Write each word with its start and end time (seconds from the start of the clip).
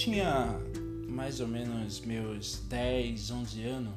tinha 0.00 0.58
mais 1.06 1.40
ou 1.40 1.46
menos 1.46 2.00
meus 2.00 2.56
10, 2.60 3.32
11 3.32 3.64
anos, 3.64 3.92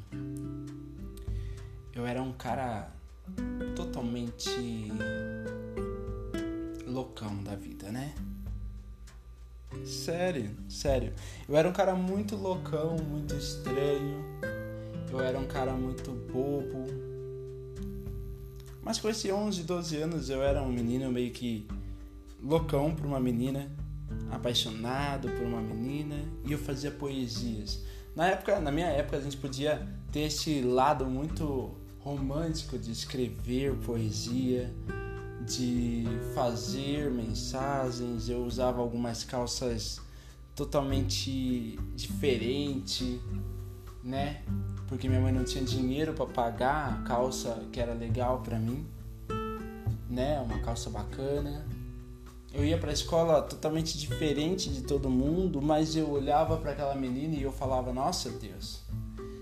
eu 1.95 2.05
era 2.05 2.21
um 2.21 2.33
cara 2.33 2.91
totalmente 3.73 4.91
loucão 6.85 7.41
da 7.41 7.55
vida, 7.55 7.89
né? 7.89 8.13
Sério, 9.85 10.51
sério. 10.67 11.13
Eu 11.47 11.55
era 11.55 11.69
um 11.69 11.71
cara 11.71 11.95
muito 11.95 12.35
loucão, 12.35 12.97
muito 12.97 13.33
estranho. 13.35 14.25
Eu 15.09 15.21
era 15.21 15.39
um 15.39 15.47
cara 15.47 15.71
muito 15.71 16.11
bobo. 16.11 16.85
Mas 18.81 18.99
com 18.99 19.07
esses 19.07 19.31
11, 19.31 19.63
12 19.63 19.95
anos 19.95 20.29
eu 20.29 20.43
era 20.43 20.61
um 20.61 20.69
menino 20.69 21.09
meio 21.09 21.31
que 21.31 21.65
loucão 22.41 22.93
por 22.93 23.05
uma 23.05 23.21
menina, 23.21 23.71
apaixonado 24.31 25.29
por 25.29 25.45
uma 25.45 25.61
menina 25.61 26.15
e 26.45 26.51
eu 26.51 26.57
fazia 26.57 26.91
poesias. 26.91 27.81
Na 28.15 28.27
época, 28.27 28.59
na 28.59 28.71
minha 28.71 28.87
época 28.87 29.17
a 29.17 29.21
gente 29.21 29.37
podia 29.37 29.87
ter 30.11 30.21
esse 30.21 30.61
lado 30.61 31.05
muito 31.05 31.73
romântico 31.99 32.77
de 32.77 32.91
escrever 32.91 33.75
poesia, 33.77 34.71
de 35.45 36.05
fazer 36.35 37.09
mensagens. 37.09 38.29
Eu 38.29 38.45
usava 38.45 38.81
algumas 38.81 39.23
calças 39.23 39.99
totalmente 40.55 41.79
diferente, 41.95 43.19
né? 44.03 44.43
Porque 44.87 45.07
minha 45.07 45.21
mãe 45.21 45.31
não 45.31 45.43
tinha 45.43 45.63
dinheiro 45.63 46.13
para 46.13 46.25
pagar 46.25 46.93
a 46.93 47.03
calça 47.03 47.65
que 47.71 47.79
era 47.79 47.93
legal 47.93 48.41
para 48.41 48.59
mim, 48.59 48.85
né? 50.09 50.39
Uma 50.41 50.59
calça 50.59 50.89
bacana. 50.89 51.65
Eu 52.53 52.63
ia 52.63 52.77
para 52.77 52.91
a 52.91 52.93
escola 52.93 53.41
totalmente 53.41 53.97
diferente 53.97 54.69
de 54.69 54.83
todo 54.83 55.09
mundo, 55.09 55.59
mas 55.59 55.95
eu 55.95 56.07
olhava 56.11 56.55
para 56.57 56.71
aquela 56.71 56.93
menina 56.93 57.35
e 57.35 57.41
eu 57.41 57.51
falava: 57.51 57.91
"Nossa, 57.91 58.29
Deus, 58.29 58.83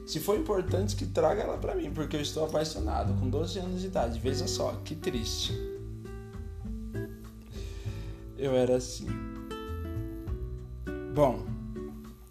se 0.08 0.18
for 0.22 0.38
importante 0.38 0.96
que 0.96 1.06
traga 1.06 1.44
ela 1.44 1.58
para 1.58 1.76
mim, 1.76 1.92
porque 1.92 2.16
eu 2.16 2.22
estou 2.22 2.46
apaixonado 2.46 3.14
com 3.20 3.30
12 3.30 3.60
anos 3.60 3.82
de 3.82 3.88
idade. 3.88 4.18
Veja 4.18 4.48
só, 4.48 4.80
que 4.86 4.96
triste." 4.96 5.52
Eu 8.38 8.56
era 8.56 8.78
assim. 8.78 9.08
Bom, 11.14 11.46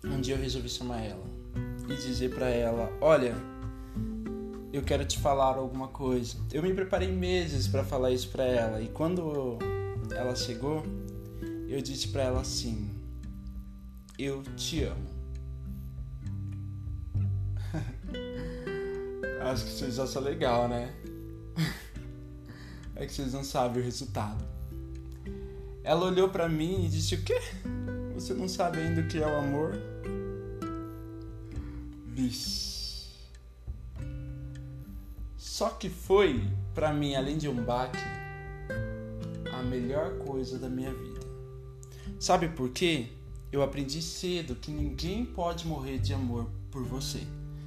um 0.03 0.19
dia 0.19 0.35
eu 0.35 0.41
resolvi 0.41 0.71
chamar 0.71 1.03
ela 1.03 1.25
e 1.91 1.95
dizer 1.95 2.35
para 2.35 2.49
ela: 2.49 2.91
"Olha, 3.03 3.35
eu 4.73 4.83
quero 4.83 5.05
te 5.05 5.19
falar 5.19 5.57
alguma 5.57 5.89
coisa". 5.89 6.39
Eu 6.51 6.63
me 6.63 6.73
preparei 6.73 7.13
meses 7.13 7.69
para 7.69 7.85
falar 7.85 8.13
isso 8.13 8.31
para 8.31 8.45
ela 8.45 8.81
e 8.81 8.89
quando 8.89 9.59
ela 10.13 10.35
chegou, 10.35 10.83
eu 11.69 11.81
disse 11.81 12.09
para 12.09 12.23
ela 12.23 12.41
assim: 12.41 12.91
"Eu 14.19 14.43
te 14.57 14.85
amo". 14.85 15.09
Acho 19.43 19.65
que 19.65 19.71
vocês 19.71 19.99
acham 19.99 20.23
legal, 20.23 20.69
né? 20.69 20.95
é 22.97 23.07
que 23.07 23.13
vocês 23.13 23.33
não 23.33 23.45
sabem 23.45 23.83
o 23.83 23.85
resultado. 23.85 24.45
Ela 25.83 26.07
olhou 26.07 26.29
para 26.29 26.49
mim 26.49 26.85
e 26.85 26.89
disse: 26.89 27.15
"O 27.15 27.23
quê? 27.23 27.41
Você 28.15 28.35
não 28.35 28.49
sabe 28.49 28.79
ainda 28.79 29.01
o 29.01 29.09
que 29.09 29.19
é 29.19 29.27
o 29.27 29.39
amor?" 29.39 29.73
Vixe. 32.07 32.71
Só 35.37 35.71
que 35.71 35.89
foi 35.89 36.43
para 36.75 36.93
mim, 36.93 37.15
além 37.15 37.37
de 37.37 37.49
um 37.49 37.65
baque, 37.65 37.99
a 39.61 39.63
melhor 39.63 40.19
coisa 40.19 40.59
da 40.59 40.69
minha 40.69 40.93
vida. 40.93 41.21
Sabe 42.19 42.49
por 42.49 42.71
quê? 42.71 43.09
Eu 43.53 43.63
aprendi 43.63 44.01
cedo 44.01 44.55
que 44.55 44.71
ninguém 44.71 45.25
pode 45.25 45.67
morrer 45.67 45.99
de 45.99 46.15
amor 46.15 46.49
por 46.71 46.83
você. 46.83 47.21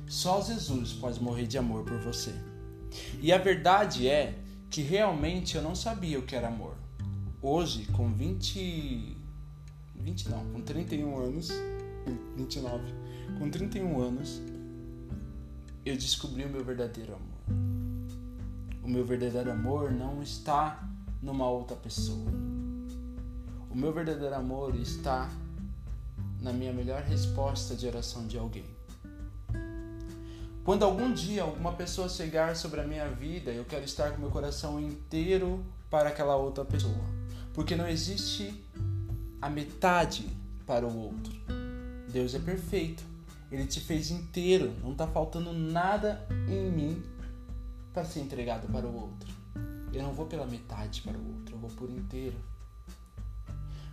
Só 0.07 0.41
Jesus 0.41 0.93
pode 0.93 1.21
morrer 1.21 1.45
de 1.45 1.57
amor 1.57 1.83
por 1.83 1.99
você. 1.99 2.33
E 3.21 3.31
a 3.31 3.37
verdade 3.37 4.07
é 4.07 4.35
que 4.69 4.81
realmente 4.81 5.55
eu 5.55 5.61
não 5.61 5.75
sabia 5.75 6.19
o 6.19 6.23
que 6.23 6.35
era 6.35 6.47
amor. 6.47 6.75
Hoje, 7.41 7.85
com 7.87 8.11
20. 8.11 9.17
20 9.95 10.29
não, 10.29 10.45
com 10.51 10.61
31 10.61 11.17
anos. 11.17 11.49
29. 12.35 12.83
Com 13.39 13.49
31 13.49 14.01
anos, 14.01 14.41
eu 15.85 15.95
descobri 15.95 16.43
o 16.43 16.49
meu 16.49 16.63
verdadeiro 16.63 17.13
amor. 17.15 17.57
O 18.83 18.89
meu 18.89 19.05
verdadeiro 19.05 19.51
amor 19.51 19.91
não 19.91 20.21
está 20.21 20.92
numa 21.23 21.50
outra 21.50 21.75
pessoa. 21.75 22.29
O 23.72 23.75
meu 23.75 23.94
verdadeiro 23.94 24.35
amor 24.35 24.75
está 24.75 25.29
na 26.39 26.51
minha 26.51 26.73
melhor 26.73 27.01
resposta 27.01 27.75
de 27.75 27.88
oração 27.88 28.28
de 28.28 28.38
alguém. 28.38 28.66
Quando 30.66 30.83
algum 30.83 31.12
dia 31.13 31.44
alguma 31.44 31.73
pessoa 31.73 32.07
chegar 32.07 32.56
sobre 32.56 32.81
a 32.81 32.83
minha 32.83 33.07
vida, 33.09 33.51
eu 33.51 33.66
quero 33.66 33.85
estar 33.85 34.12
com 34.12 34.22
meu 34.22 34.29
coração 34.29 34.79
inteiro 34.79 35.63
para 35.89 36.09
aquela 36.09 36.35
outra 36.35 36.63
pessoa. 36.63 37.06
Porque 37.53 37.75
não 37.75 37.88
existe 37.88 38.53
a 39.41 39.50
metade 39.50 40.28
para 40.66 40.85
o 40.85 40.97
outro. 40.97 41.33
Deus 42.12 42.35
é 42.35 42.39
perfeito. 42.39 43.03
Ele 43.51 43.66
te 43.66 43.79
fez 43.79 44.12
inteiro, 44.12 44.73
não 44.83 44.91
está 44.91 45.07
faltando 45.07 45.53
nada 45.53 46.25
em 46.47 46.72
mim 46.72 47.03
para 47.94 48.03
ser 48.03 48.22
entregado 48.22 48.67
para 48.72 48.85
o 48.88 48.95
outro. 48.95 49.32
Eu 49.93 50.03
não 50.03 50.13
vou 50.13 50.25
pela 50.25 50.45
metade 50.45 51.01
para 51.01 51.17
o 51.17 51.37
outro, 51.37 51.55
eu 51.55 51.59
vou 51.59 51.69
por 51.69 51.89
inteiro. 51.89 52.35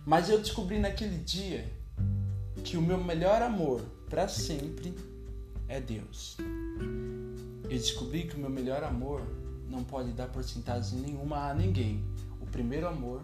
Mas 0.05 0.29
eu 0.29 0.39
descobri 0.39 0.79
naquele 0.79 1.17
dia 1.17 1.71
que 2.63 2.75
o 2.75 2.81
meu 2.81 2.97
melhor 2.97 3.41
amor 3.41 3.81
para 4.09 4.27
sempre 4.27 4.95
é 5.67 5.79
Deus. 5.79 6.37
Eu 7.63 7.77
descobri 7.77 8.27
que 8.27 8.35
o 8.35 8.39
meu 8.39 8.49
melhor 8.49 8.83
amor 8.83 9.21
não 9.69 9.83
pode 9.83 10.11
dar 10.11 10.27
porcentagem 10.27 10.99
nenhuma 10.99 11.49
a 11.49 11.53
ninguém. 11.53 12.03
O 12.41 12.45
primeiro 12.45 12.87
amor 12.87 13.21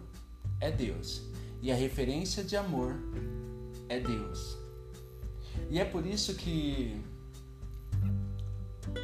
é 0.60 0.70
Deus. 0.70 1.22
E 1.60 1.70
a 1.70 1.74
referência 1.74 2.42
de 2.44 2.56
amor 2.56 2.94
é 3.88 4.00
Deus. 4.00 4.56
E 5.68 5.78
é 5.78 5.84
por 5.84 6.06
isso 6.06 6.34
que 6.34 7.02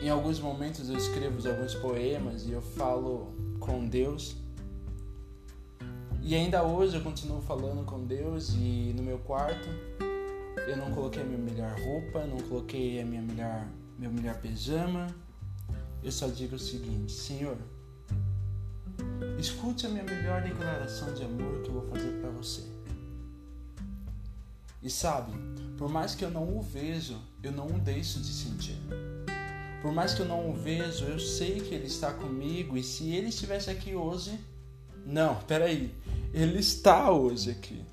em 0.01 0.09
alguns 0.09 0.41
momentos 0.41 0.89
eu 0.89 0.97
escrevo 0.97 1.47
alguns 1.47 1.75
poemas 1.75 2.47
e 2.47 2.53
eu 2.53 2.63
falo 2.63 3.35
com 3.65 3.87
Deus. 3.87 4.37
E 6.23 6.35
ainda 6.35 6.63
hoje 6.63 6.97
eu 6.97 7.03
continuo 7.03 7.41
falando 7.41 7.85
com 7.85 8.05
Deus 8.05 8.51
e 8.51 8.93
no 8.97 9.03
meu 9.03 9.19
quarto 9.19 9.69
eu 10.69 10.77
não 10.77 10.91
coloquei 10.93 11.23
a 11.23 11.25
minha 11.25 11.39
melhor 11.39 11.79
roupa, 11.81 12.25
não 12.25 12.39
coloquei 12.49 13.01
a 13.01 13.05
minha 13.05 13.23
melhor 13.23 13.67
meu 13.99 14.11
melhor 14.11 14.37
pijama. 14.37 15.07
Eu 16.03 16.13
só 16.13 16.27
digo 16.29 16.57
o 16.57 16.59
seguinte, 16.59 17.13
Senhor, 17.13 17.57
escute 19.39 19.87
a 19.87 19.89
minha 19.89 20.05
melhor 20.05 20.43
declaração 20.43 21.13
de 21.15 21.25
amor 21.25 21.63
que 21.63 21.69
eu 21.69 21.75
vou 21.75 21.89
fazer 21.89 22.21
para 22.21 22.31
você. 22.31 22.63
E 24.83 24.91
sabe, 24.91 25.33
por 25.79 25.89
mais 25.89 26.15
que 26.15 26.25
eu 26.25 26.31
não 26.31 26.57
o 26.57 26.61
vejo, 26.61 27.19
eu 27.43 27.53
não 27.53 27.67
o 27.67 27.79
deixo 27.79 28.21
de 28.21 28.33
sentir. 28.33 28.79
Por 29.85 29.93
mais 29.93 30.15
que 30.15 30.23
eu 30.23 30.27
não 30.27 30.49
o 30.49 30.55
vejo, 30.55 31.05
eu 31.05 31.19
sei 31.21 31.61
que 31.61 31.75
ele 31.75 31.89
está 31.89 32.11
comigo 32.11 32.75
e 32.75 32.83
se 32.83 33.15
ele 33.15 33.29
estivesse 33.29 33.69
aqui 33.69 33.95
hoje, 33.95 34.41
não, 35.05 35.35
peraí, 35.43 35.93
ele 36.33 36.59
está 36.59 37.13
hoje 37.13 37.51
aqui. 37.51 37.85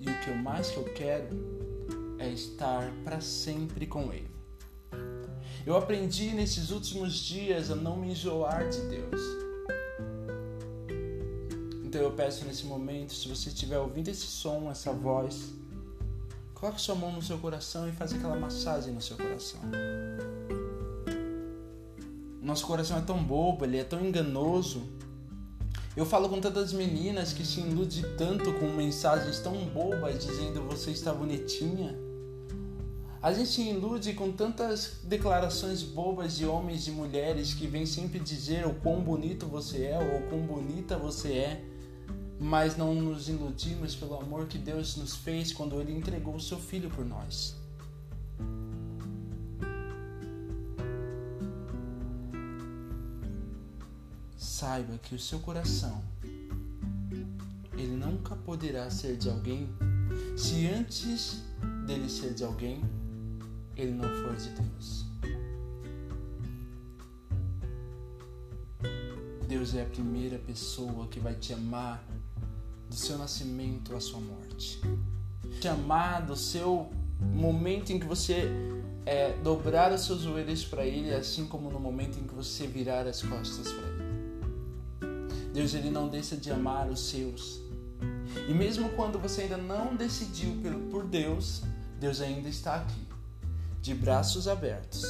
E 0.00 0.08
o 0.08 0.20
que 0.22 0.30
eu 0.30 0.34
mais 0.34 0.70
que 0.70 0.78
eu 0.78 0.84
quero 0.84 2.16
é 2.18 2.30
estar 2.30 2.90
para 3.04 3.20
sempre 3.20 3.86
com 3.86 4.10
ele. 4.10 4.30
Eu 5.66 5.76
aprendi 5.76 6.30
nesses 6.30 6.70
últimos 6.70 7.12
dias 7.16 7.70
a 7.70 7.74
não 7.74 7.98
me 7.98 8.12
enjoar 8.12 8.66
de 8.66 8.80
Deus. 8.80 9.20
Então 11.84 12.00
eu 12.00 12.12
peço 12.12 12.46
nesse 12.46 12.64
momento, 12.64 13.12
se 13.12 13.28
você 13.28 13.50
estiver 13.50 13.78
ouvindo 13.78 14.08
esse 14.08 14.26
som, 14.26 14.70
essa 14.70 14.90
voz, 14.90 15.52
coloque 16.56 16.80
sua 16.80 16.94
mão 16.94 17.12
no 17.12 17.22
seu 17.22 17.38
coração 17.38 17.86
e 17.86 17.92
faz 17.92 18.14
aquela 18.14 18.34
massagem 18.34 18.92
no 18.92 19.00
seu 19.00 19.16
coração. 19.16 19.60
Nosso 22.40 22.66
coração 22.66 22.98
é 22.98 23.02
tão 23.02 23.22
bobo, 23.22 23.64
ele 23.64 23.76
é 23.76 23.84
tão 23.84 24.04
enganoso. 24.04 24.82
Eu 25.94 26.06
falo 26.06 26.28
com 26.28 26.40
tantas 26.40 26.72
meninas 26.72 27.32
que 27.32 27.44
se 27.44 27.60
iludem 27.60 28.04
tanto 28.16 28.52
com 28.54 28.68
mensagens 28.68 29.38
tão 29.40 29.52
bobas 29.66 30.24
dizendo 30.24 30.62
você 30.62 30.90
está 30.90 31.12
bonitinha. 31.12 31.94
A 33.20 33.32
gente 33.32 33.48
se 33.48 33.62
ilude 33.62 34.14
com 34.14 34.30
tantas 34.32 35.00
declarações 35.02 35.82
bobas 35.82 36.36
de 36.36 36.46
homens 36.46 36.86
e 36.86 36.90
mulheres 36.90 37.52
que 37.52 37.66
vêm 37.66 37.84
sempre 37.84 38.18
dizer 38.18 38.66
o 38.66 38.74
quão 38.74 39.00
bonito 39.02 39.46
você 39.46 39.84
é 39.86 39.98
ou 39.98 40.20
o 40.20 40.28
quão 40.28 40.40
bonita 40.40 40.96
você 40.96 41.32
é, 41.32 41.64
mas 42.46 42.76
não 42.76 42.94
nos 42.94 43.28
iludimos 43.28 43.96
pelo 43.96 44.14
amor 44.20 44.46
que 44.46 44.56
Deus 44.56 44.96
nos 44.96 45.16
fez 45.16 45.52
quando 45.52 45.80
Ele 45.80 45.92
entregou 45.92 46.36
o 46.36 46.40
seu 46.40 46.58
Filho 46.58 46.88
por 46.88 47.04
nós. 47.04 47.56
Saiba 54.38 54.96
que 54.98 55.14
o 55.14 55.18
seu 55.18 55.40
coração 55.40 56.00
ele 57.76 57.96
nunca 57.96 58.34
poderá 58.36 58.88
ser 58.90 59.16
de 59.16 59.28
alguém 59.28 59.68
se 60.36 60.66
antes 60.68 61.42
dele 61.84 62.08
ser 62.08 62.32
de 62.32 62.44
alguém, 62.44 62.82
ele 63.76 63.92
não 63.92 64.08
for 64.22 64.34
de 64.36 64.48
Deus. 64.50 65.04
Deus 69.46 69.74
é 69.74 69.82
a 69.82 69.86
primeira 69.86 70.38
pessoa 70.38 71.06
que 71.08 71.20
vai 71.20 71.34
te 71.34 71.52
amar 71.52 72.02
do 72.96 72.98
seu 72.98 73.18
nascimento 73.18 73.94
à 73.94 74.00
sua 74.00 74.20
morte. 74.20 74.80
Te 75.60 75.68
amar 75.68 76.24
do 76.24 76.34
seu 76.34 76.90
momento 77.20 77.92
em 77.92 77.98
que 77.98 78.06
você 78.06 78.50
é, 79.04 79.36
dobrar 79.44 79.92
os 79.92 80.06
seus 80.06 80.22
joelhos 80.22 80.64
para 80.64 80.86
Ele, 80.86 81.12
assim 81.12 81.46
como 81.46 81.70
no 81.70 81.78
momento 81.78 82.18
em 82.18 82.22
que 82.22 82.34
você 82.34 82.66
virar 82.66 83.06
as 83.06 83.20
costas 83.20 83.70
para 83.70 83.86
Ele. 83.86 84.06
Deus 85.52 85.74
ele 85.74 85.90
não 85.90 86.08
deixa 86.08 86.38
de 86.38 86.50
amar 86.50 86.88
os 86.88 87.10
seus. 87.10 87.60
E 88.48 88.54
mesmo 88.54 88.88
quando 88.90 89.18
você 89.18 89.42
ainda 89.42 89.58
não 89.58 89.94
decidiu 89.94 90.56
por 90.90 91.04
Deus, 91.04 91.62
Deus 92.00 92.22
ainda 92.22 92.48
está 92.48 92.76
aqui, 92.76 93.06
de 93.82 93.94
braços 93.94 94.48
abertos, 94.48 95.02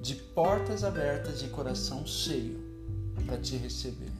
de 0.00 0.14
portas 0.14 0.84
abertas, 0.84 1.40
de 1.40 1.48
coração 1.48 2.06
cheio, 2.06 2.62
para 3.26 3.38
te 3.38 3.56
receber, 3.56 4.12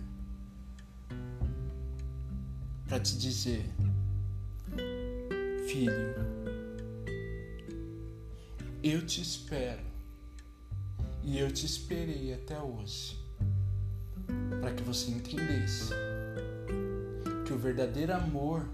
para 2.89 3.01
te 3.01 3.17
dizer: 3.17 3.65
Filho, 5.69 6.15
eu 8.83 9.05
te 9.05 9.21
espero 9.21 9.83
e 11.23 11.39
eu 11.39 11.51
te 11.51 11.65
esperei 11.65 12.35
até 12.35 12.59
hoje, 12.61 13.19
para 14.61 14.73
que 14.73 14.83
você 14.83 15.11
entendesse 15.11 15.91
que 17.47 17.53
o 17.53 17.59
verdadeiro 17.59 18.15
amor 18.15 18.69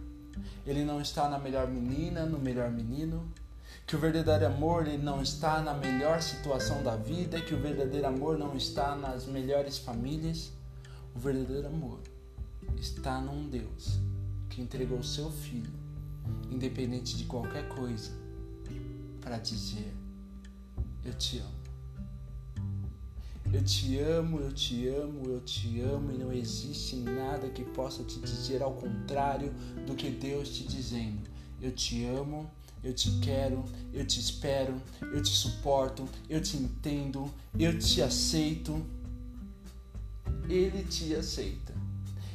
ele 0.66 0.84
não 0.84 1.00
está 1.00 1.28
na 1.28 1.38
melhor 1.38 1.68
menina, 1.68 2.26
no 2.26 2.38
melhor 2.38 2.70
menino, 2.70 3.32
que 3.86 3.96
o 3.96 3.98
verdadeiro 3.98 4.46
amor 4.46 4.86
ele 4.86 4.98
não 4.98 5.22
está 5.22 5.60
na 5.62 5.74
melhor 5.74 6.20
situação 6.22 6.82
da 6.82 6.96
vida, 6.96 7.40
que 7.40 7.54
o 7.54 7.60
verdadeiro 7.60 8.06
amor 8.06 8.38
não 8.38 8.56
está 8.56 8.94
nas 8.94 9.26
melhores 9.26 9.78
famílias. 9.78 10.52
O 11.14 11.18
verdadeiro 11.18 11.66
amor 11.66 12.00
está 12.78 13.20
num 13.20 13.48
Deus 13.48 13.98
que 14.48 14.60
entregou 14.60 15.02
seu 15.02 15.30
filho, 15.30 15.72
independente 16.50 17.16
de 17.16 17.24
qualquer 17.24 17.68
coisa, 17.68 18.10
para 19.20 19.38
dizer: 19.38 19.92
Eu 21.04 21.14
te 21.14 21.38
amo. 21.38 21.60
Eu 23.52 23.64
te 23.64 23.98
amo, 23.98 24.38
eu 24.38 24.52
te 24.52 24.86
amo, 24.86 25.26
eu 25.26 25.40
te 25.40 25.80
amo, 25.80 26.12
e 26.12 26.18
não 26.18 26.32
existe 26.32 26.94
nada 26.96 27.48
que 27.50 27.64
possa 27.64 28.04
te 28.04 28.20
dizer 28.20 28.62
ao 28.62 28.74
contrário 28.74 29.52
do 29.86 29.96
que 29.96 30.08
Deus 30.08 30.50
te 30.50 30.62
dizendo. 30.68 31.28
Eu 31.60 31.72
te 31.72 32.04
amo, 32.04 32.48
eu 32.82 32.94
te 32.94 33.10
quero, 33.18 33.64
eu 33.92 34.06
te 34.06 34.20
espero, 34.20 34.80
eu 35.02 35.20
te 35.20 35.30
suporto, 35.30 36.08
eu 36.28 36.40
te 36.40 36.56
entendo, 36.56 37.28
eu 37.58 37.76
te 37.78 38.00
aceito. 38.00 38.84
Ele 40.48 40.84
te 40.84 41.14
aceita. 41.14 41.69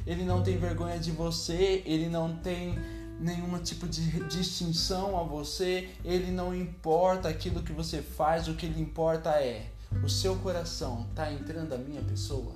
Ele 0.05 0.23
não 0.23 0.43
tem 0.43 0.57
vergonha 0.57 0.99
de 0.99 1.11
você, 1.11 1.83
ele 1.85 2.07
não 2.07 2.35
tem 2.37 2.75
nenhum 3.19 3.57
tipo 3.59 3.87
de 3.87 4.01
distinção 4.27 5.17
a 5.17 5.23
você, 5.23 5.89
ele 6.03 6.31
não 6.31 6.53
importa 6.53 7.29
aquilo 7.29 7.63
que 7.63 7.71
você 7.71 8.01
faz, 8.01 8.47
o 8.47 8.55
que 8.55 8.65
ele 8.65 8.81
importa 8.81 9.29
é 9.31 9.71
o 10.03 10.09
seu 10.09 10.35
coração 10.37 11.05
está 11.09 11.31
entrando 11.31 11.73
a 11.73 11.77
minha 11.77 12.01
pessoa? 12.01 12.54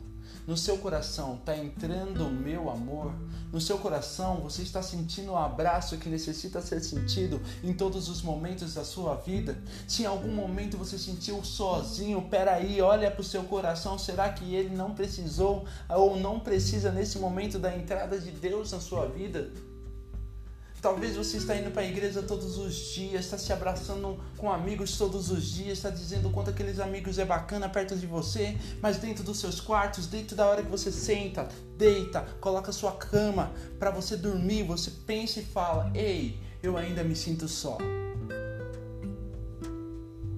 No 0.49 0.57
seu 0.57 0.79
coração 0.79 1.35
está 1.35 1.55
entrando 1.55 2.25
o 2.25 2.31
meu 2.31 2.71
amor? 2.71 3.13
No 3.53 3.61
seu 3.61 3.77
coração 3.77 4.37
você 4.37 4.63
está 4.63 4.81
sentindo 4.81 5.33
o 5.33 5.37
abraço 5.37 5.95
que 5.99 6.09
necessita 6.09 6.59
ser 6.59 6.81
sentido 6.81 7.39
em 7.63 7.71
todos 7.71 8.09
os 8.09 8.23
momentos 8.23 8.73
da 8.73 8.83
sua 8.83 9.13
vida? 9.13 9.55
Se 9.87 10.01
em 10.01 10.05
algum 10.07 10.31
momento 10.31 10.75
você 10.75 10.97
sentiu 10.97 11.43
sozinho, 11.43 12.27
peraí, 12.31 12.81
olha 12.81 13.11
para 13.11 13.21
o 13.21 13.23
seu 13.23 13.43
coração, 13.43 13.99
será 13.99 14.27
que 14.33 14.55
ele 14.55 14.75
não 14.75 14.95
precisou 14.95 15.67
ou 15.87 16.19
não 16.19 16.39
precisa 16.39 16.91
nesse 16.91 17.19
momento 17.19 17.59
da 17.59 17.77
entrada 17.77 18.17
de 18.17 18.31
Deus 18.31 18.71
na 18.71 18.79
sua 18.79 19.05
vida? 19.05 19.51
Talvez 20.81 21.17
você 21.17 21.37
está 21.37 21.55
indo 21.57 21.71
para 21.71 21.81
a 21.81 21.85
igreja 21.85 22.21
todos 22.21 22.57
os 22.57 22.73
dias, 22.73 23.25
está 23.25 23.37
se 23.37 23.51
abraçando 23.51 24.17
com 24.37 24.49
amigos 24.49 24.97
todos 24.97 25.29
os 25.29 25.43
dias, 25.43 25.77
está 25.77 25.89
dizendo 25.89 26.29
quanto 26.29 26.51
aqueles 26.51 26.79
amigos 26.79 27.19
é 27.19 27.25
bacana 27.25 27.67
perto 27.67 27.97
de 27.97 28.07
você, 28.07 28.57
mas 28.81 28.97
dentro 28.97 29.21
dos 29.21 29.39
seus 29.39 29.59
quartos, 29.59 30.07
dentro 30.07 30.37
da 30.37 30.47
hora 30.47 30.63
que 30.63 30.69
você 30.69 30.89
senta, 30.89 31.49
deita, 31.77 32.21
coloca 32.39 32.71
sua 32.71 32.93
cama 32.93 33.51
para 33.77 33.91
você 33.91 34.15
dormir, 34.15 34.63
você 34.63 34.89
pensa 35.05 35.41
e 35.41 35.43
fala: 35.43 35.91
"Ei, 35.93 36.39
eu 36.63 36.77
ainda 36.77 37.03
me 37.03 37.15
sinto 37.15 37.45
só". 37.49 37.77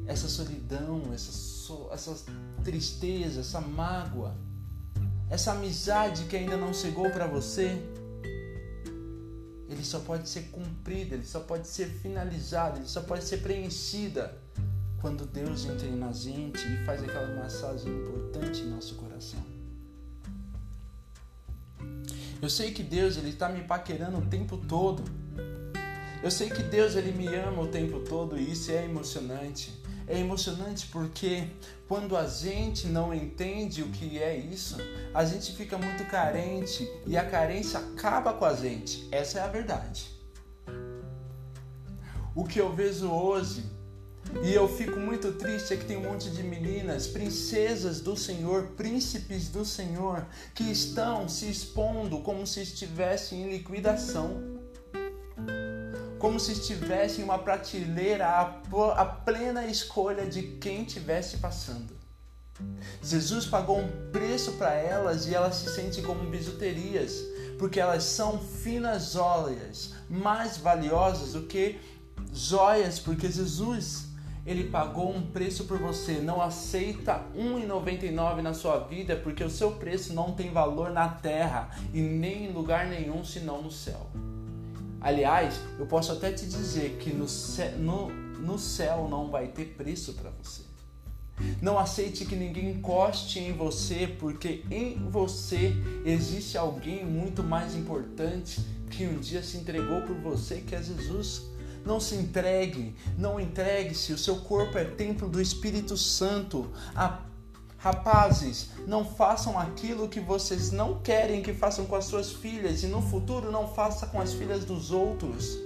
Essa 0.07 0.27
solidão, 0.27 1.03
essa, 1.13 1.31
so, 1.31 1.87
essa 1.93 2.15
tristeza, 2.63 3.41
essa 3.41 3.61
mágoa, 3.61 4.35
essa 5.29 5.51
amizade 5.51 6.25
que 6.25 6.35
ainda 6.35 6.57
não 6.57 6.73
chegou 6.73 7.09
para 7.11 7.27
você, 7.27 7.79
ele 9.71 9.85
só 9.85 9.99
pode 9.99 10.27
ser 10.27 10.49
cumprida, 10.51 11.15
ele 11.15 11.25
só 11.25 11.39
pode 11.39 11.65
ser 11.65 11.87
finalizada, 11.87 12.77
ele 12.77 12.89
só 12.89 13.01
pode 13.01 13.23
ser 13.23 13.37
preenchida 13.37 14.37
quando 14.99 15.25
Deus 15.25 15.65
entra 15.65 15.89
na 15.91 16.11
gente 16.11 16.59
e 16.59 16.85
faz 16.85 17.01
aquela 17.01 17.33
massagem 17.41 17.89
importante 17.89 18.59
em 18.59 18.67
nosso 18.67 18.95
coração. 18.95 19.39
Eu 22.41 22.49
sei 22.49 22.71
que 22.71 22.83
Deus 22.83 23.15
ele 23.15 23.29
está 23.29 23.47
me 23.47 23.63
paquerando 23.63 24.17
o 24.17 24.25
tempo 24.25 24.57
todo. 24.57 25.03
Eu 26.21 26.29
sei 26.29 26.49
que 26.49 26.63
Deus 26.63 26.95
ele 26.95 27.13
me 27.13 27.27
ama 27.33 27.61
o 27.61 27.67
tempo 27.67 28.01
todo 28.01 28.37
e 28.37 28.51
isso 28.51 28.71
é 28.71 28.83
emocionante. 28.83 29.80
É 30.11 30.19
emocionante 30.19 30.87
porque 30.87 31.47
quando 31.87 32.17
a 32.17 32.27
gente 32.27 32.85
não 32.87 33.13
entende 33.13 33.81
o 33.81 33.87
que 33.87 34.21
é 34.21 34.35
isso, 34.35 34.75
a 35.13 35.23
gente 35.23 35.53
fica 35.53 35.77
muito 35.77 36.03
carente 36.11 36.85
e 37.07 37.15
a 37.15 37.23
carência 37.23 37.79
acaba 37.79 38.33
com 38.33 38.43
a 38.43 38.53
gente. 38.53 39.07
Essa 39.09 39.39
é 39.39 39.41
a 39.41 39.47
verdade. 39.47 40.11
O 42.35 42.43
que 42.43 42.59
eu 42.59 42.75
vejo 42.75 43.09
hoje 43.09 43.63
e 44.43 44.53
eu 44.53 44.67
fico 44.67 44.99
muito 44.99 45.31
triste 45.31 45.75
é 45.75 45.77
que 45.77 45.85
tem 45.85 45.95
um 45.95 46.11
monte 46.11 46.29
de 46.29 46.43
meninas, 46.43 47.07
princesas 47.07 48.01
do 48.01 48.17
Senhor, 48.17 48.63
príncipes 48.75 49.47
do 49.47 49.63
Senhor, 49.63 50.27
que 50.53 50.63
estão 50.63 51.29
se 51.29 51.49
expondo 51.49 52.19
como 52.19 52.45
se 52.45 52.61
estivessem 52.61 53.43
em 53.43 53.49
liquidação 53.49 54.60
como 56.21 56.39
se 56.39 56.51
estivesse 56.51 57.19
em 57.19 57.23
uma 57.23 57.39
prateleira 57.39 58.27
a, 58.29 59.05
plena 59.05 59.65
escolha 59.65 60.27
de 60.27 60.43
quem 60.43 60.83
estivesse 60.83 61.37
passando. 61.37 61.99
Jesus 63.01 63.47
pagou 63.47 63.79
um 63.79 63.89
preço 64.11 64.51
para 64.51 64.71
elas 64.71 65.25
e 65.25 65.33
elas 65.33 65.55
se 65.55 65.73
sentem 65.73 66.03
como 66.03 66.29
bijuterias, 66.29 67.23
porque 67.57 67.79
elas 67.79 68.03
são 68.03 68.39
finas 68.39 69.13
joias, 69.13 69.95
mais 70.07 70.57
valiosas 70.57 71.33
do 71.33 71.41
que 71.47 71.79
joias, 72.31 72.99
porque 72.99 73.29
Jesus 73.31 74.05
ele 74.45 74.65
pagou 74.65 75.09
um 75.09 75.25
preço 75.25 75.65
por 75.65 75.79
você. 75.79 76.13
Não 76.19 76.39
aceita 76.39 77.25
R$1,99 77.35 78.41
na 78.41 78.53
sua 78.53 78.77
vida, 78.77 79.15
porque 79.15 79.43
o 79.43 79.49
seu 79.49 79.71
preço 79.71 80.13
não 80.13 80.33
tem 80.33 80.51
valor 80.51 80.91
na 80.91 81.09
terra 81.09 81.71
e 81.91 81.99
nem 81.99 82.45
em 82.45 82.51
lugar 82.51 82.85
nenhum 82.85 83.23
senão 83.23 83.63
no 83.63 83.71
céu. 83.71 84.07
Aliás, 85.01 85.59
eu 85.79 85.87
posso 85.87 86.11
até 86.11 86.31
te 86.31 86.45
dizer 86.45 86.97
que 86.99 87.11
no, 87.11 87.27
céu, 87.27 87.71
no, 87.79 88.09
no 88.09 88.59
céu 88.59 89.07
não 89.09 89.31
vai 89.31 89.47
ter 89.47 89.73
preço 89.75 90.13
para 90.13 90.29
você. 90.29 90.61
Não 91.59 91.79
aceite 91.79 92.23
que 92.25 92.35
ninguém 92.35 92.69
encoste 92.69 93.39
em 93.39 93.51
você, 93.51 94.07
porque 94.19 94.63
em 94.69 94.95
você 95.09 95.73
existe 96.05 96.55
alguém 96.55 97.03
muito 97.03 97.41
mais 97.41 97.75
importante 97.75 98.61
que 98.91 99.07
um 99.07 99.19
dia 99.19 99.41
se 99.41 99.57
entregou 99.57 100.01
por 100.01 100.15
você, 100.17 100.57
que 100.57 100.75
é 100.75 100.83
Jesus. 100.83 101.49
Não 101.83 101.99
se 101.99 102.13
entregue, 102.13 102.95
não 103.17 103.39
entregue-se. 103.39 104.13
O 104.13 104.17
seu 104.17 104.35
corpo 104.35 104.77
é 104.77 104.85
templo 104.85 105.27
do 105.27 105.41
Espírito 105.41 105.97
Santo. 105.97 106.69
A 106.95 107.21
Rapazes, 107.81 108.69
não 108.85 109.03
façam 109.03 109.57
aquilo 109.57 110.07
que 110.07 110.19
vocês 110.19 110.71
não 110.71 110.99
querem 110.99 111.41
que 111.41 111.51
façam 111.51 111.83
com 111.87 111.95
as 111.95 112.05
suas 112.05 112.31
filhas 112.31 112.83
e 112.83 112.85
no 112.85 113.01
futuro 113.01 113.51
não 113.51 113.67
faça 113.67 114.05
com 114.05 114.21
as 114.21 114.33
filhas 114.33 114.63
dos 114.63 114.91
outros. 114.91 115.57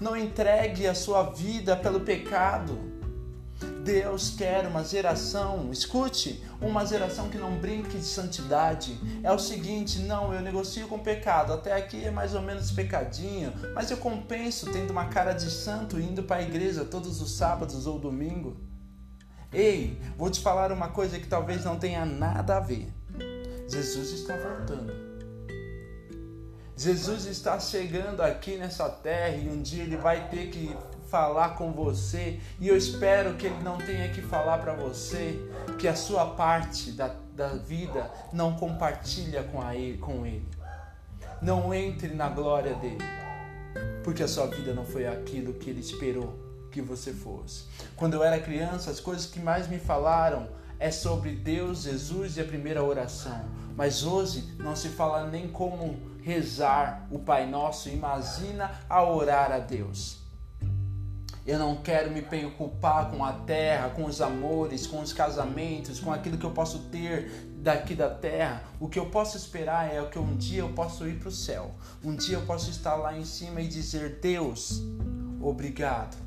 Não 0.00 0.16
entregue 0.16 0.88
a 0.88 0.94
sua 0.94 1.22
vida 1.22 1.76
pelo 1.76 2.00
pecado. 2.00 2.76
Deus 3.84 4.30
quer 4.30 4.66
uma 4.66 4.82
geração, 4.82 5.70
escute, 5.70 6.42
uma 6.60 6.84
geração 6.84 7.28
que 7.28 7.38
não 7.38 7.60
brinque 7.60 7.96
de 7.96 8.04
santidade. 8.04 8.98
É 9.22 9.30
o 9.30 9.38
seguinte, 9.38 10.00
não, 10.00 10.34
eu 10.34 10.40
negocio 10.40 10.88
com 10.88 10.98
pecado, 10.98 11.52
até 11.52 11.74
aqui 11.74 12.04
é 12.04 12.10
mais 12.10 12.34
ou 12.34 12.42
menos 12.42 12.72
pecadinho, 12.72 13.52
mas 13.72 13.92
eu 13.92 13.98
compenso 13.98 14.72
tendo 14.72 14.90
uma 14.90 15.04
cara 15.04 15.32
de 15.32 15.48
santo 15.48 16.00
indo 16.00 16.24
para 16.24 16.38
a 16.38 16.42
igreja 16.42 16.84
todos 16.84 17.20
os 17.20 17.36
sábados 17.36 17.86
ou 17.86 18.00
domingo. 18.00 18.56
Ei, 19.52 20.00
vou 20.16 20.30
te 20.30 20.40
falar 20.40 20.72
uma 20.72 20.88
coisa 20.88 21.18
que 21.18 21.26
talvez 21.26 21.64
não 21.64 21.78
tenha 21.78 22.04
nada 22.04 22.56
a 22.56 22.60
ver. 22.60 22.92
Jesus 23.68 24.10
está 24.12 24.36
voltando. 24.36 24.92
Jesus 26.76 27.24
está 27.26 27.58
chegando 27.58 28.20
aqui 28.20 28.56
nessa 28.56 28.88
terra 28.88 29.36
e 29.36 29.48
um 29.48 29.62
dia 29.62 29.82
ele 29.82 29.96
vai 29.96 30.28
ter 30.28 30.50
que 30.50 30.76
falar 31.08 31.50
com 31.50 31.72
você 31.72 32.38
e 32.60 32.68
eu 32.68 32.76
espero 32.76 33.34
que 33.36 33.46
ele 33.46 33.62
não 33.62 33.78
tenha 33.78 34.10
que 34.10 34.20
falar 34.20 34.58
para 34.58 34.74
você 34.74 35.38
que 35.78 35.88
a 35.88 35.94
sua 35.94 36.34
parte 36.34 36.90
da, 36.92 37.14
da 37.34 37.48
vida 37.48 38.10
não 38.32 38.56
compartilha 38.56 39.44
com, 39.44 39.62
a 39.62 39.74
ele, 39.74 39.96
com 39.98 40.26
ele. 40.26 40.46
Não 41.40 41.72
entre 41.72 42.08
na 42.08 42.28
glória 42.28 42.74
dele, 42.74 43.04
porque 44.02 44.22
a 44.22 44.28
sua 44.28 44.46
vida 44.46 44.74
não 44.74 44.84
foi 44.84 45.06
aquilo 45.06 45.54
que 45.54 45.70
ele 45.70 45.80
esperou 45.80 46.45
que 46.76 46.82
você 46.82 47.10
fosse. 47.10 47.64
Quando 47.96 48.14
eu 48.14 48.22
era 48.22 48.38
criança, 48.38 48.90
as 48.90 49.00
coisas 49.00 49.24
que 49.24 49.40
mais 49.40 49.66
me 49.66 49.78
falaram 49.78 50.46
é 50.78 50.90
sobre 50.90 51.32
Deus, 51.34 51.84
Jesus 51.84 52.36
e 52.36 52.40
a 52.42 52.44
primeira 52.44 52.84
oração. 52.84 53.46
Mas 53.74 54.04
hoje 54.04 54.54
não 54.58 54.76
se 54.76 54.90
fala 54.90 55.26
nem 55.26 55.48
como 55.48 55.98
rezar 56.22 57.06
o 57.10 57.18
Pai 57.18 57.48
Nosso, 57.48 57.88
imagina 57.88 58.70
a 58.90 59.02
orar 59.02 59.52
a 59.52 59.58
Deus. 59.58 60.18
Eu 61.46 61.58
não 61.58 61.76
quero 61.76 62.10
me 62.10 62.20
preocupar 62.20 63.10
com 63.10 63.24
a 63.24 63.32
terra, 63.32 63.88
com 63.90 64.04
os 64.04 64.20
amores, 64.20 64.86
com 64.86 65.00
os 65.00 65.12
casamentos, 65.12 65.98
com 65.98 66.12
aquilo 66.12 66.36
que 66.36 66.44
eu 66.44 66.50
posso 66.50 66.80
ter 66.90 67.30
daqui 67.58 67.94
da 67.94 68.10
terra. 68.10 68.64
O 68.78 68.88
que 68.88 68.98
eu 68.98 69.06
posso 69.06 69.36
esperar 69.36 69.94
é 69.94 70.04
que 70.04 70.18
um 70.18 70.36
dia 70.36 70.60
eu 70.60 70.70
posso 70.70 71.08
ir 71.08 71.18
para 71.20 71.28
o 71.28 71.32
céu. 71.32 71.74
Um 72.04 72.14
dia 72.16 72.36
eu 72.36 72.42
posso 72.42 72.68
estar 72.68 72.96
lá 72.96 73.16
em 73.16 73.24
cima 73.24 73.60
e 73.60 73.68
dizer: 73.68 74.18
Deus, 74.20 74.82
obrigado 75.40 76.25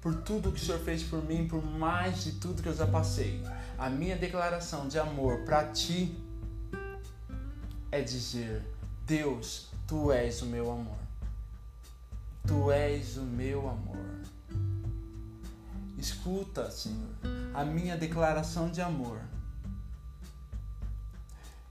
por 0.00 0.14
tudo 0.22 0.52
que 0.52 0.60
o 0.60 0.64
Senhor 0.64 0.80
fez 0.80 1.02
por 1.02 1.22
mim, 1.24 1.48
por 1.48 1.64
mais 1.64 2.24
de 2.24 2.32
tudo 2.32 2.62
que 2.62 2.68
eu 2.68 2.76
já 2.76 2.86
passei. 2.86 3.42
A 3.76 3.88
minha 3.88 4.16
declaração 4.16 4.88
de 4.88 4.98
amor 4.98 5.44
para 5.44 5.64
ti 5.72 6.16
é 7.90 8.00
dizer: 8.00 8.62
Deus, 9.06 9.68
tu 9.86 10.12
és 10.12 10.42
o 10.42 10.46
meu 10.46 10.70
amor. 10.70 10.98
Tu 12.46 12.70
és 12.72 13.16
o 13.16 13.22
meu 13.22 13.68
amor. 13.68 13.96
Escuta, 15.98 16.70
Senhor, 16.70 17.10
a 17.52 17.64
minha 17.64 17.96
declaração 17.96 18.70
de 18.70 18.80
amor. 18.80 19.20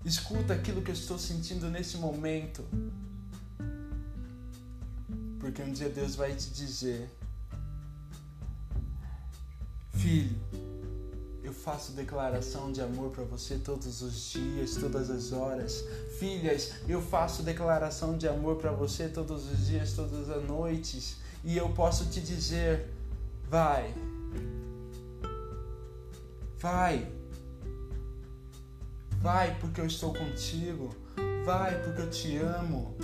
Escuta 0.04 0.54
aquilo 0.54 0.82
que 0.82 0.92
eu 0.92 0.94
estou 0.94 1.18
sentindo 1.18 1.70
nesse 1.70 1.98
momento. 1.98 2.64
Porque 5.40 5.62
um 5.62 5.72
dia 5.72 5.90
Deus 5.90 6.16
vai 6.16 6.36
te 6.36 6.50
dizer: 6.50 7.10
Filho, 9.98 10.36
eu 11.44 11.54
faço 11.54 11.92
declaração 11.94 12.72
de 12.72 12.82
amor 12.82 13.12
para 13.12 13.24
você 13.24 13.58
todos 13.58 14.02
os 14.02 14.32
dias, 14.32 14.76
todas 14.76 15.10
as 15.10 15.32
horas. 15.32 15.84
Filhas, 16.20 16.74
eu 16.88 17.02
faço 17.02 17.44
declaração 17.44 18.18
de 18.18 18.28
amor 18.28 18.58
para 18.58 18.72
você 18.72 19.08
todos 19.08 19.52
os 19.52 19.68
dias, 19.68 19.94
todas 19.94 20.30
as 20.30 20.44
noites. 20.44 21.18
E 21.44 21.58
eu 21.58 21.70
posso 21.70 22.06
te 22.06 22.20
dizer: 22.20 22.88
vai, 23.50 23.94
Vai. 26.60 27.08
Vai 29.22 29.56
porque 29.60 29.80
eu 29.80 29.86
estou 29.86 30.14
contigo. 30.14 30.94
Vai 31.46 31.82
porque 31.84 32.02
eu 32.02 32.10
te 32.10 32.38
amo. 32.38 32.96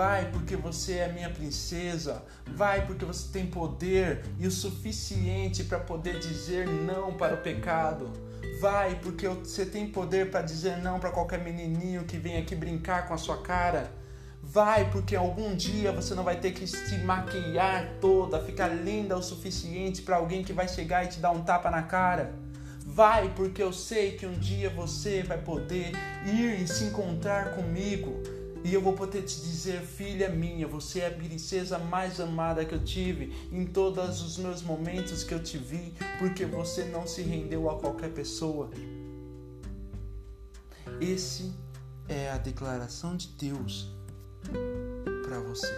Vai 0.00 0.30
porque 0.30 0.56
você 0.56 0.94
é 0.94 1.12
minha 1.12 1.28
princesa. 1.28 2.22
Vai 2.46 2.86
porque 2.86 3.04
você 3.04 3.30
tem 3.30 3.44
poder 3.44 4.24
e 4.38 4.46
o 4.46 4.50
suficiente 4.50 5.62
para 5.62 5.78
poder 5.78 6.18
dizer 6.18 6.66
não 6.66 7.12
para 7.12 7.34
o 7.34 7.42
pecado. 7.42 8.10
Vai 8.62 8.98
porque 9.02 9.28
você 9.28 9.66
tem 9.66 9.86
poder 9.86 10.30
para 10.30 10.40
dizer 10.40 10.78
não 10.78 10.98
para 10.98 11.10
qualquer 11.10 11.44
menininho 11.44 12.04
que 12.04 12.16
vem 12.16 12.38
aqui 12.38 12.56
brincar 12.56 13.06
com 13.06 13.12
a 13.12 13.18
sua 13.18 13.42
cara. 13.42 13.92
Vai 14.42 14.90
porque 14.90 15.14
algum 15.14 15.54
dia 15.54 15.92
você 15.92 16.14
não 16.14 16.24
vai 16.24 16.40
ter 16.40 16.52
que 16.52 16.66
se 16.66 16.96
maquiar 17.00 17.98
toda, 18.00 18.42
ficar 18.42 18.68
linda 18.68 19.18
o 19.18 19.22
suficiente 19.22 20.00
para 20.00 20.16
alguém 20.16 20.42
que 20.42 20.54
vai 20.54 20.66
chegar 20.66 21.04
e 21.04 21.08
te 21.08 21.20
dar 21.20 21.30
um 21.30 21.42
tapa 21.42 21.70
na 21.70 21.82
cara. 21.82 22.32
Vai, 22.86 23.30
porque 23.36 23.62
eu 23.62 23.72
sei 23.72 24.12
que 24.12 24.24
um 24.24 24.38
dia 24.38 24.70
você 24.70 25.22
vai 25.22 25.36
poder 25.36 25.92
ir 26.24 26.62
e 26.62 26.66
se 26.66 26.84
encontrar 26.84 27.54
comigo. 27.54 28.22
E 28.62 28.74
eu 28.74 28.82
vou 28.82 28.92
poder 28.92 29.22
te 29.22 29.40
dizer, 29.40 29.80
filha 29.80 30.28
minha, 30.28 30.66
você 30.66 31.00
é 31.00 31.06
a 31.06 31.10
princesa 31.10 31.78
mais 31.78 32.20
amada 32.20 32.64
que 32.64 32.74
eu 32.74 32.84
tive 32.84 33.34
em 33.50 33.64
todos 33.64 34.20
os 34.20 34.36
meus 34.36 34.62
momentos 34.62 35.24
que 35.24 35.32
eu 35.32 35.42
te 35.42 35.56
vi, 35.56 35.94
porque 36.18 36.44
você 36.44 36.84
não 36.84 37.06
se 37.06 37.22
rendeu 37.22 37.70
a 37.70 37.78
qualquer 37.78 38.10
pessoa. 38.12 38.70
Esse 41.00 41.52
é 42.06 42.30
a 42.30 42.36
declaração 42.36 43.16
de 43.16 43.28
Deus 43.28 43.90
para 45.22 45.40
você. 45.40 45.72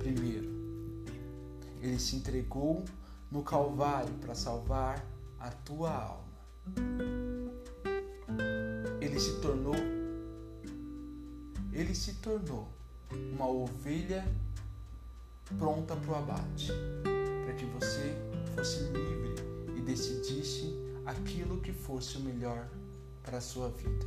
Primeiro, 0.00 0.50
ele 1.80 1.98
se 1.98 2.16
entregou 2.16 2.84
no 3.30 3.42
Calvário 3.42 4.12
para 4.20 4.34
salvar 4.34 5.02
a 5.40 5.50
tua 5.50 5.90
alma. 5.90 6.22
Ele 9.00 9.18
se 9.18 9.40
tornou 9.40 10.01
ele 11.72 11.94
se 11.94 12.14
tornou 12.14 12.68
uma 13.32 13.48
ovelha 13.48 14.26
pronta 15.58 15.96
para 15.96 16.12
o 16.12 16.14
abate, 16.16 16.70
para 17.44 17.54
que 17.54 17.64
você 17.66 18.14
fosse 18.54 18.80
livre 18.84 19.34
e 19.76 19.80
decidisse 19.80 20.74
aquilo 21.06 21.60
que 21.60 21.72
fosse 21.72 22.18
o 22.18 22.20
melhor 22.20 22.68
para 23.22 23.38
a 23.38 23.40
sua 23.40 23.68
vida. 23.70 24.06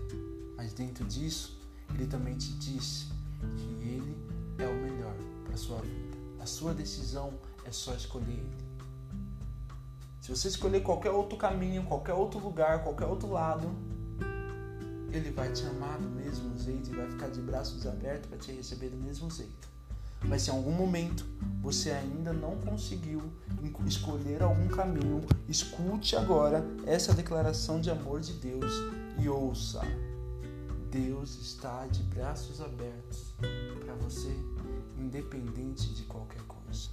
Mas 0.55 0.74
dentro 0.74 1.03
disso, 1.05 1.60
ele 1.93 2.07
também 2.07 2.36
te 2.38 2.53
disse 2.53 3.07
que 3.57 3.88
ele 3.88 4.17
é 4.57 4.67
o 4.67 4.75
melhor 4.75 5.15
para 5.43 5.55
a 5.55 5.57
sua 5.57 5.81
vida. 5.81 6.17
A 6.39 6.45
sua 6.45 6.74
decisão 6.74 7.34
é 7.65 7.72
só 7.72 7.93
escolher 7.93 8.31
ele. 8.31 8.65
Se 10.22 10.29
você 10.29 10.48
escolher 10.48 10.81
qualquer 10.81 11.12
outro 11.12 11.38
caminho, 11.38 11.84
qualquer 11.84 12.13
outro 12.13 12.39
lugar, 12.39 12.84
qualquer 12.84 13.05
outro 13.05 13.31
lado, 13.31 13.69
ele 15.12 15.29
vai 15.31 15.51
te 15.51 15.63
amar 15.65 16.00
do 16.00 16.10
mesmo 16.10 16.54
jeito 16.65 16.91
e 16.91 16.95
vai 16.95 17.10
ficar 17.10 17.29
de 17.29 17.41
braços 17.41 17.86
abertos 17.86 18.27
para 18.27 18.38
te 18.38 18.51
receber 18.51 18.89
do 18.89 18.98
mesmo 18.98 19.29
jeito. 19.29 19.75
Mas 20.24 20.41
se 20.41 20.50
em 20.50 20.53
algum 20.53 20.72
momento 20.72 21.25
você 21.62 21.91
ainda 21.91 22.34
não 22.34 22.57
conseguiu 22.57 23.22
escolher 23.86 24.41
algum 24.41 24.67
caminho, 24.67 25.22
escute 25.48 26.15
agora 26.15 26.65
essa 26.86 27.13
declaração 27.13 27.79
de 27.79 27.89
amor 27.91 28.22
de 28.22 28.34
Deus 28.34 28.72
e 29.22 29.29
ouça. 29.29 29.81
Deus 30.89 31.36
está 31.36 31.86
de 31.88 32.01
braços 32.03 32.62
abertos 32.62 33.34
para 33.84 33.93
você, 33.95 34.34
independente 34.98 35.93
de 35.93 36.03
qualquer 36.03 36.41
coisa. 36.43 36.89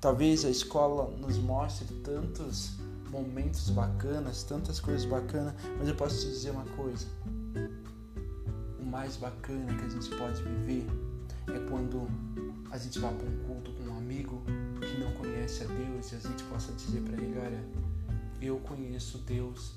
Talvez 0.00 0.44
a 0.44 0.50
escola 0.50 1.08
nos 1.16 1.38
mostre 1.38 1.86
tantos 2.02 2.72
momentos 3.08 3.70
bacanas, 3.70 4.42
tantas 4.42 4.80
coisas 4.80 5.04
bacanas, 5.04 5.54
mas 5.78 5.86
eu 5.86 5.94
posso 5.94 6.20
te 6.20 6.26
dizer 6.26 6.50
uma 6.50 6.64
coisa: 6.76 7.06
mais 8.92 9.16
bacana 9.16 9.74
que 9.74 9.86
a 9.86 9.88
gente 9.88 10.10
pode 10.16 10.42
viver 10.42 10.86
é 11.48 11.58
quando 11.70 12.06
a 12.70 12.76
gente 12.76 12.98
vai 12.98 13.12
para 13.14 13.26
um 13.26 13.38
culto 13.44 13.72
com 13.72 13.84
um 13.84 13.96
amigo 13.96 14.42
que 14.80 15.00
não 15.00 15.10
conhece 15.12 15.64
a 15.64 15.66
Deus 15.66 16.12
e 16.12 16.16
a 16.16 16.18
gente 16.18 16.44
possa 16.44 16.72
dizer 16.74 17.00
para 17.00 17.14
ele: 17.14 17.38
Olha, 17.38 17.64
eu 18.38 18.58
conheço 18.58 19.16
Deus, 19.18 19.72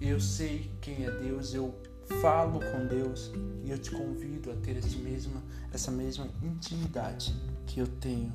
eu 0.00 0.20
sei 0.20 0.68
quem 0.80 1.04
é 1.04 1.10
Deus, 1.12 1.54
eu 1.54 1.72
falo 2.20 2.58
com 2.58 2.88
Deus 2.88 3.30
e 3.64 3.70
eu 3.70 3.78
te 3.78 3.92
convido 3.92 4.50
a 4.50 4.56
ter 4.56 4.76
essa 4.76 4.98
mesma, 4.98 5.40
essa 5.72 5.92
mesma 5.92 6.26
intimidade 6.42 7.32
que 7.68 7.78
eu 7.78 7.86
tenho 7.86 8.32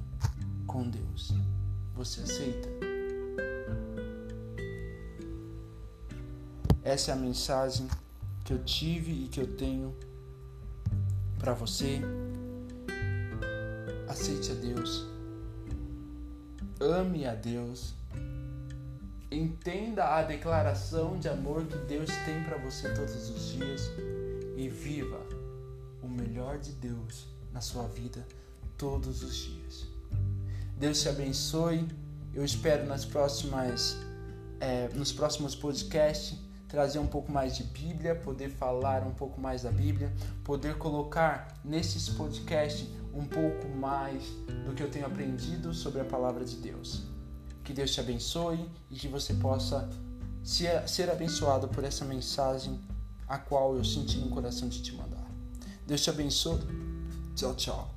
com 0.66 0.90
Deus. 0.90 1.34
Você 1.94 2.22
aceita? 2.22 2.70
Essa 6.82 7.12
é 7.12 7.14
a 7.14 7.18
mensagem 7.18 7.90
que 8.46 8.54
eu 8.54 8.64
tive 8.64 9.12
e 9.12 9.28
que 9.28 9.42
eu 9.42 9.58
tenho 9.58 9.94
para 11.40 11.54
você. 11.54 12.00
Aceite 14.08 14.52
a 14.52 14.56
Deus. 14.56 15.04
Ame 16.80 17.26
a 17.26 17.34
Deus. 17.34 17.96
Entenda 19.32 20.16
a 20.16 20.22
declaração 20.22 21.18
de 21.20 21.28
amor 21.28 21.66
que 21.66 21.76
Deus 21.88 22.10
tem 22.24 22.44
para 22.44 22.58
você 22.58 22.94
todos 22.94 23.30
os 23.30 23.52
dias 23.52 23.90
e 24.56 24.70
viva 24.70 25.20
o 26.04 26.08
melhor 26.08 26.60
de 26.60 26.72
Deus 26.74 27.28
na 27.52 27.62
sua 27.62 27.88
vida 27.88 28.26
todos 28.78 29.24
os 29.24 29.36
dias. 29.36 29.88
Deus 30.78 31.02
te 31.02 31.10
abençoe. 31.10 31.88
Eu 32.32 32.46
espero 32.46 32.86
nas 32.86 33.06
próximas, 33.06 33.98
é, 34.60 34.90
nos 34.90 35.12
próximos 35.12 35.56
podcasts 35.56 36.46
trazer 36.76 37.00
um 37.00 37.08
pouco 37.08 37.32
mais 37.32 37.56
de 37.56 37.64
Bíblia, 37.64 38.14
poder 38.14 38.50
falar 38.50 39.02
um 39.08 39.14
pouco 39.14 39.40
mais 39.40 39.62
da 39.62 39.72
Bíblia, 39.72 40.14
poder 40.44 40.78
colocar 40.78 41.58
nesses 41.64 42.10
podcasts 42.10 42.86
um 43.14 43.24
pouco 43.24 43.66
mais 43.70 44.26
do 44.66 44.74
que 44.74 44.84
eu 44.84 44.92
tenho 44.92 45.06
aprendido 45.06 45.74
sobre 45.74 46.02
a 46.02 46.04
palavra 46.04 46.44
de 46.44 46.58
Deus. 46.58 47.04
Que 47.64 47.72
Deus 47.72 47.94
te 47.94 48.02
abençoe 48.02 48.70
e 48.92 48.96
que 48.96 49.08
você 49.08 49.34
possa 49.36 49.90
ser 50.44 51.10
abençoado 51.10 51.70
por 51.70 51.86
essa 51.86 52.04
mensagem 52.04 52.78
a 53.26 53.38
qual 53.38 53.78
eu 53.78 53.86
senti 53.86 54.18
no 54.18 54.30
coração 54.30 54.68
de 54.68 54.82
te 54.82 54.94
mandar. 54.96 55.32
Deus 55.88 56.02
te 56.02 56.10
abençoe. 56.10 56.60
Tchau, 57.38 57.56
tchau. 57.56 57.95